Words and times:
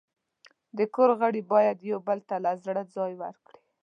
د 0.77 0.79
کور 0.95 1.09
غړي 1.21 1.41
باید 1.51 1.77
یو 1.91 1.99
بل 2.07 2.19
ته 2.29 2.35
له 2.45 2.51
زړه 2.65 2.81
ځای 2.95 3.13
ورکړي. 3.23 3.59